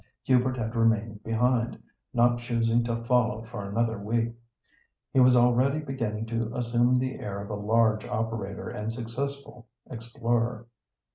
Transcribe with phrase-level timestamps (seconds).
[0.23, 1.77] Hubert had remained behind,
[2.11, 4.33] not choosing to follow for another week.
[5.13, 10.65] He was already beginning to assume the air of a large operator and successful explorer.